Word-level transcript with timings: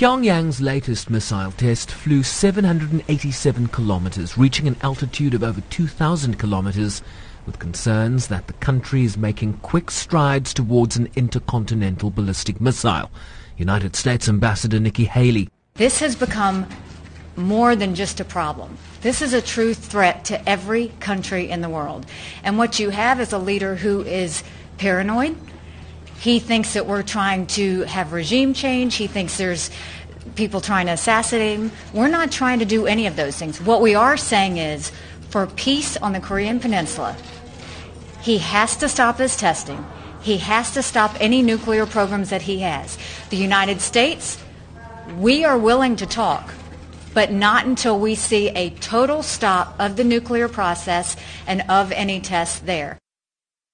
Pyongyang's 0.00 0.62
latest 0.62 1.10
missile 1.10 1.52
test 1.52 1.90
flew 1.90 2.22
787 2.22 3.68
kilometers, 3.68 4.38
reaching 4.38 4.66
an 4.66 4.78
altitude 4.80 5.34
of 5.34 5.42
over 5.42 5.60
2,000 5.68 6.38
kilometers, 6.38 7.02
with 7.44 7.58
concerns 7.58 8.28
that 8.28 8.46
the 8.46 8.54
country 8.54 9.04
is 9.04 9.18
making 9.18 9.52
quick 9.58 9.90
strides 9.90 10.54
towards 10.54 10.96
an 10.96 11.10
intercontinental 11.16 12.08
ballistic 12.08 12.62
missile. 12.62 13.10
United 13.58 13.94
States 13.94 14.26
Ambassador 14.26 14.80
Nikki 14.80 15.04
Haley. 15.04 15.50
This 15.74 16.00
has 16.00 16.16
become 16.16 16.66
more 17.36 17.76
than 17.76 17.94
just 17.94 18.20
a 18.20 18.24
problem. 18.24 18.78
This 19.02 19.20
is 19.20 19.34
a 19.34 19.42
true 19.42 19.74
threat 19.74 20.24
to 20.24 20.48
every 20.48 20.88
country 21.00 21.50
in 21.50 21.60
the 21.60 21.68
world. 21.68 22.06
And 22.42 22.56
what 22.56 22.78
you 22.78 22.88
have 22.88 23.20
is 23.20 23.34
a 23.34 23.38
leader 23.38 23.74
who 23.74 24.00
is 24.04 24.42
paranoid. 24.78 25.36
He 26.20 26.38
thinks 26.38 26.74
that 26.74 26.86
we're 26.86 27.02
trying 27.02 27.46
to 27.48 27.82
have 27.82 28.12
regime 28.12 28.52
change. 28.52 28.96
He 28.96 29.06
thinks 29.06 29.38
there's 29.38 29.70
people 30.34 30.60
trying 30.60 30.86
to 30.86 30.92
assassinate 30.92 31.58
him. 31.58 31.72
We're 31.94 32.08
not 32.08 32.30
trying 32.30 32.58
to 32.58 32.66
do 32.66 32.86
any 32.86 33.06
of 33.06 33.16
those 33.16 33.36
things. 33.36 33.60
What 33.60 33.80
we 33.80 33.94
are 33.94 34.18
saying 34.18 34.58
is 34.58 34.92
for 35.30 35.46
peace 35.46 35.96
on 35.96 36.12
the 36.12 36.20
Korean 36.20 36.60
Peninsula, 36.60 37.16
he 38.20 38.36
has 38.38 38.76
to 38.76 38.88
stop 38.88 39.16
his 39.16 39.34
testing. 39.34 39.84
He 40.20 40.36
has 40.36 40.72
to 40.72 40.82
stop 40.82 41.16
any 41.18 41.40
nuclear 41.40 41.86
programs 41.86 42.28
that 42.28 42.42
he 42.42 42.58
has. 42.60 42.98
The 43.30 43.38
United 43.38 43.80
States, 43.80 44.38
we 45.18 45.44
are 45.44 45.56
willing 45.56 45.96
to 45.96 46.06
talk 46.06 46.52
but 47.14 47.32
not 47.32 47.66
until 47.66 47.98
we 47.98 48.14
see 48.14 48.50
a 48.50 48.70
total 48.70 49.22
stop 49.22 49.74
of 49.78 49.96
the 49.96 50.04
nuclear 50.04 50.48
process 50.48 51.16
and 51.46 51.62
of 51.68 51.90
any 51.92 52.20
tests 52.20 52.60
there. 52.60 52.99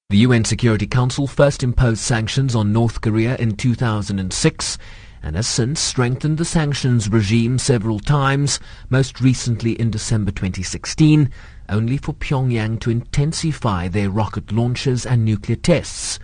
The 0.08 0.18
UN 0.18 0.44
Security 0.44 0.86
Council 0.86 1.26
first 1.26 1.64
imposed 1.64 2.00
sanctions 2.00 2.54
on 2.54 2.72
North 2.72 3.00
Korea 3.00 3.34
in 3.38 3.56
2006 3.56 4.78
and 5.20 5.34
has 5.34 5.48
since 5.48 5.80
strengthened 5.80 6.38
the 6.38 6.44
sanctions 6.44 7.08
regime 7.08 7.58
several 7.58 7.98
times, 7.98 8.60
most 8.88 9.20
recently 9.20 9.72
in 9.72 9.90
December 9.90 10.30
2016, 10.30 11.28
only 11.68 11.96
for 11.96 12.14
Pyongyang 12.14 12.78
to 12.82 12.90
intensify 12.90 13.88
their 13.88 14.08
rocket 14.08 14.52
launches 14.52 15.04
and 15.04 15.24
nuclear 15.24 15.56
tests. 15.56 16.20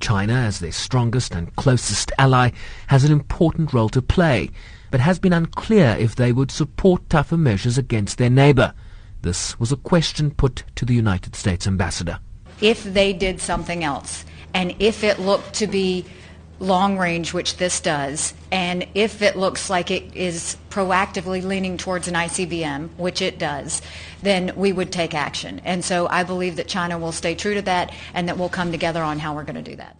China, 0.00 0.32
as 0.32 0.58
their 0.60 0.72
strongest 0.72 1.34
and 1.34 1.54
closest 1.56 2.10
ally, 2.16 2.52
has 2.86 3.04
an 3.04 3.12
important 3.12 3.74
role 3.74 3.90
to 3.90 4.00
play, 4.00 4.48
but 4.90 5.00
has 5.00 5.18
been 5.18 5.34
unclear 5.34 5.94
if 6.00 6.16
they 6.16 6.32
would 6.32 6.50
support 6.50 7.10
tougher 7.10 7.36
measures 7.36 7.76
against 7.76 8.16
their 8.16 8.30
neighbor. 8.30 8.72
This 9.20 9.60
was 9.60 9.72
a 9.72 9.76
question 9.76 10.30
put 10.30 10.64
to 10.76 10.86
the 10.86 10.94
United 10.94 11.36
States 11.36 11.66
ambassador. 11.66 12.18
If 12.60 12.84
they 12.84 13.12
did 13.12 13.40
something 13.40 13.84
else, 13.84 14.24
and 14.54 14.74
if 14.78 15.04
it 15.04 15.18
looked 15.18 15.54
to 15.54 15.66
be 15.66 16.06
long 16.58 16.96
range, 16.96 17.34
which 17.34 17.58
this 17.58 17.80
does, 17.80 18.32
and 18.50 18.86
if 18.94 19.20
it 19.20 19.36
looks 19.36 19.68
like 19.68 19.90
it 19.90 20.16
is 20.16 20.56
proactively 20.70 21.42
leaning 21.44 21.76
towards 21.76 22.08
an 22.08 22.14
ICBM, 22.14 22.88
which 22.96 23.20
it 23.20 23.38
does, 23.38 23.82
then 24.22 24.52
we 24.56 24.72
would 24.72 24.90
take 24.90 25.14
action. 25.14 25.60
And 25.64 25.84
so 25.84 26.06
I 26.08 26.22
believe 26.22 26.56
that 26.56 26.68
China 26.68 26.98
will 26.98 27.12
stay 27.12 27.34
true 27.34 27.54
to 27.54 27.62
that 27.62 27.92
and 28.14 28.28
that 28.28 28.38
we'll 28.38 28.48
come 28.48 28.72
together 28.72 29.02
on 29.02 29.18
how 29.18 29.34
we're 29.34 29.44
going 29.44 29.62
to 29.62 29.70
do 29.70 29.76
that. 29.76 29.98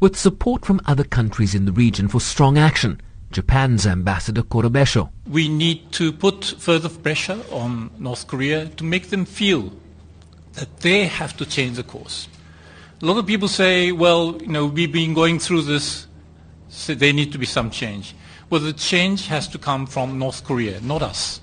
With 0.00 0.16
support 0.16 0.64
from 0.64 0.80
other 0.86 1.04
countries 1.04 1.54
in 1.54 1.64
the 1.64 1.72
region 1.72 2.08
for 2.08 2.20
strong 2.20 2.58
action, 2.58 3.00
Japan's 3.30 3.86
ambassador 3.86 4.42
Koro 4.42 4.68
Bessho. 4.68 5.10
We 5.26 5.48
need 5.48 5.92
to 5.92 6.12
put 6.12 6.44
further 6.58 6.88
pressure 6.88 7.38
on 7.50 7.90
North 7.98 8.26
Korea 8.26 8.66
to 8.66 8.84
make 8.84 9.10
them 9.10 9.24
feel 9.24 9.72
that 10.54 10.80
they 10.80 11.06
have 11.06 11.36
to 11.38 11.46
change 11.46 11.76
the 11.76 11.82
course. 11.82 12.28
A 13.00 13.06
lot 13.06 13.18
of 13.18 13.26
people 13.26 13.48
say, 13.48 13.92
well, 13.92 14.36
you 14.40 14.48
know, 14.48 14.66
we've 14.66 14.92
been 14.92 15.14
going 15.14 15.38
through 15.38 15.62
this, 15.62 16.06
so 16.68 16.94
there 16.94 17.12
need 17.12 17.32
to 17.32 17.38
be 17.38 17.46
some 17.46 17.70
change. 17.70 18.14
Well, 18.48 18.60
the 18.60 18.72
change 18.72 19.26
has 19.26 19.48
to 19.48 19.58
come 19.58 19.86
from 19.86 20.18
North 20.18 20.44
Korea, 20.44 20.80
not 20.80 21.02
us. 21.02 21.40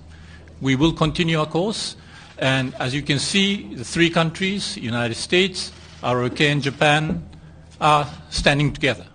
We 0.62 0.76
will 0.76 0.94
continue 0.94 1.40
our 1.40 1.46
course, 1.46 1.96
and 2.38 2.74
as 2.76 2.94
you 2.94 3.02
can 3.02 3.20
see, 3.20 3.76
the 3.76 3.84
three 3.84 4.10
countries, 4.10 4.78
United 4.78 5.16
States, 5.16 5.72
ROK, 6.04 6.40
and 6.42 6.62
Japan, 6.62 7.28
are 7.82 8.08
standing 8.30 8.72
together. 8.72 9.06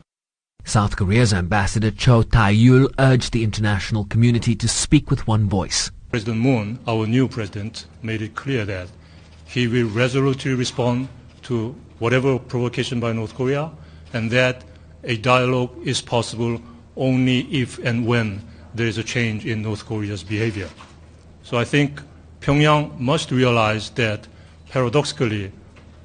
South 0.64 0.96
Korea's 0.96 1.34
ambassador 1.34 1.90
Cho 1.90 2.22
Tae-yul 2.22 2.92
urged 2.98 3.32
the 3.32 3.44
international 3.44 4.06
community 4.06 4.54
to 4.56 4.66
speak 4.66 5.10
with 5.10 5.26
one 5.26 5.48
voice. 5.48 5.90
President 6.10 6.38
Moon, 6.38 6.78
our 6.86 7.06
new 7.06 7.28
president, 7.28 7.86
made 8.02 8.22
it 8.22 8.34
clear 8.34 8.64
that 8.64 8.88
he 9.44 9.68
will 9.68 9.88
resolutely 9.88 10.54
respond 10.54 11.08
to 11.42 11.74
whatever 11.98 12.38
provocation 12.38 13.00
by 13.00 13.12
North 13.12 13.34
Korea, 13.34 13.70
and 14.12 14.30
that 14.30 14.64
a 15.04 15.16
dialogue 15.16 15.70
is 15.84 16.00
possible 16.00 16.60
only 16.96 17.40
if 17.52 17.78
and 17.78 18.06
when 18.06 18.42
there 18.74 18.86
is 18.86 18.98
a 18.98 19.04
change 19.04 19.46
in 19.46 19.62
North 19.62 19.86
Korea's 19.86 20.22
behavior. 20.22 20.68
So 21.42 21.58
I 21.58 21.64
think 21.64 22.00
Pyongyang 22.40 22.98
must 22.98 23.30
realize 23.30 23.90
that 23.90 24.26
paradoxically, 24.70 25.52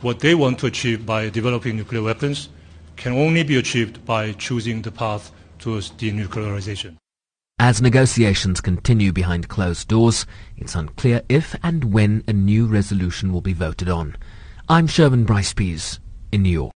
what 0.01 0.19
they 0.19 0.35
want 0.35 0.59
to 0.59 0.67
achieve 0.67 1.05
by 1.05 1.29
developing 1.29 1.75
nuclear 1.75 2.03
weapons 2.03 2.49
can 2.95 3.13
only 3.13 3.43
be 3.43 3.57
achieved 3.57 4.05
by 4.05 4.33
choosing 4.33 4.81
the 4.81 4.91
path 4.91 5.31
towards 5.57 5.91
denuclearization. 5.91 6.95
As 7.61 7.81
negotiations 7.81 8.61
continue 8.61 9.11
behind 9.11 9.49
closed 9.49 9.89
doors, 9.89 10.25
it's 10.55 10.75
unclear 10.75 11.23
if 11.27 11.57
and 11.61 11.91
when 11.91 12.23
a 12.25 12.31
new 12.31 12.65
resolution 12.65 13.33
will 13.33 13.41
be 13.41 13.51
voted 13.51 13.89
on. 13.89 14.15
I'm 14.69 14.87
Sherwin 14.87 15.25
Bryce 15.25 15.53
Pease 15.53 15.99
in 16.31 16.43
New 16.43 16.51
York. 16.51 16.67